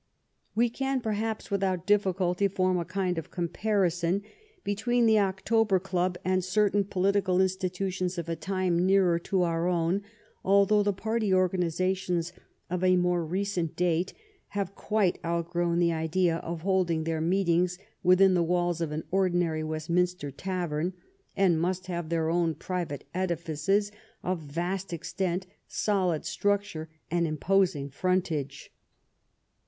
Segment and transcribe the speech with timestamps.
[0.55, 4.23] We can, perhaps, without difficulty, form a kind of comparison
[4.63, 9.67] between the October Club and certain po litical institutions of a time nearer to our
[9.67, 10.01] own,
[10.43, 12.33] although the party organizations
[12.67, 14.15] of a more recent date
[14.57, 19.63] have quite outgrown the idea of holding their meetings within the walls of an ordinary
[19.63, 20.93] Westminster tavern,
[21.37, 23.91] and must have their own private edifices
[24.23, 28.73] of vast ex tent, solid structure, and imposing frontage.